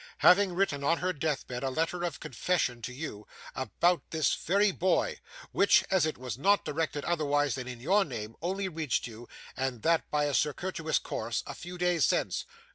'Having 0.17 0.53
written 0.53 0.83
on 0.83 0.97
her 0.97 1.13
death 1.13 1.45
bed 1.45 1.61
a 1.63 1.69
letter 1.69 2.03
or 2.03 2.09
confession 2.09 2.81
to 2.81 2.91
you, 2.91 3.27
about 3.55 4.01
this 4.09 4.33
very 4.33 4.71
boy, 4.71 5.19
which, 5.51 5.83
as 5.91 6.07
it 6.07 6.17
was 6.17 6.39
not 6.39 6.65
directed 6.65 7.05
otherwise 7.05 7.53
than 7.53 7.67
in 7.67 7.79
your 7.79 8.03
name, 8.03 8.35
only 8.41 8.67
reached 8.67 9.05
you, 9.05 9.29
and 9.55 9.83
that 9.83 10.09
by 10.09 10.23
a 10.23 10.33
circuitous 10.33 10.97
course, 10.97 11.43
a 11.45 11.53
few 11.53 11.77
days 11.77 12.03
since? 12.03 12.45